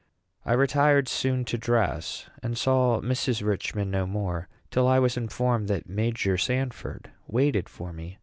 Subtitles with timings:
[0.47, 3.45] I retired soon to dress, and saw Mrs.
[3.45, 8.17] Richman no more till I was informed that Major Sanford waited for me.